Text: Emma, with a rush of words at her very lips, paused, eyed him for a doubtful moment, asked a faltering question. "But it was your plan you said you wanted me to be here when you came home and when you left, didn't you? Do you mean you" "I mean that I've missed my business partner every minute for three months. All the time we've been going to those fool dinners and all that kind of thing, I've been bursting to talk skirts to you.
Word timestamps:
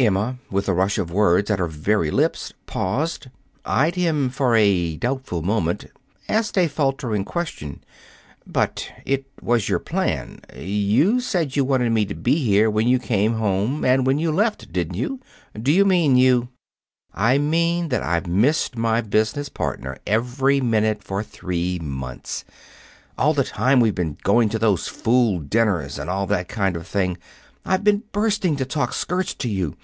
Emma, 0.00 0.38
with 0.48 0.68
a 0.68 0.72
rush 0.72 0.96
of 0.96 1.10
words 1.10 1.50
at 1.50 1.58
her 1.58 1.66
very 1.66 2.08
lips, 2.08 2.52
paused, 2.66 3.26
eyed 3.64 3.96
him 3.96 4.30
for 4.30 4.54
a 4.54 4.96
doubtful 4.96 5.42
moment, 5.42 5.86
asked 6.28 6.56
a 6.56 6.68
faltering 6.68 7.24
question. 7.24 7.82
"But 8.46 8.88
it 9.04 9.24
was 9.42 9.68
your 9.68 9.80
plan 9.80 10.38
you 10.54 11.20
said 11.20 11.56
you 11.56 11.64
wanted 11.64 11.90
me 11.90 12.04
to 12.04 12.14
be 12.14 12.36
here 12.44 12.70
when 12.70 12.86
you 12.86 13.00
came 13.00 13.32
home 13.34 13.84
and 13.84 14.06
when 14.06 14.20
you 14.20 14.30
left, 14.30 14.72
didn't 14.72 14.94
you? 14.94 15.18
Do 15.60 15.72
you 15.72 15.84
mean 15.84 16.16
you" 16.16 16.46
"I 17.12 17.38
mean 17.38 17.88
that 17.88 18.04
I've 18.04 18.28
missed 18.28 18.76
my 18.76 19.00
business 19.00 19.48
partner 19.48 19.98
every 20.06 20.60
minute 20.60 21.02
for 21.02 21.24
three 21.24 21.80
months. 21.80 22.44
All 23.18 23.34
the 23.34 23.42
time 23.42 23.80
we've 23.80 23.96
been 23.96 24.16
going 24.22 24.48
to 24.50 24.60
those 24.60 24.86
fool 24.86 25.40
dinners 25.40 25.98
and 25.98 26.08
all 26.08 26.26
that 26.28 26.46
kind 26.46 26.76
of 26.76 26.86
thing, 26.86 27.18
I've 27.64 27.84
been 27.84 28.04
bursting 28.12 28.56
to 28.56 28.64
talk 28.64 28.94
skirts 28.94 29.34
to 29.34 29.48
you. 29.48 29.74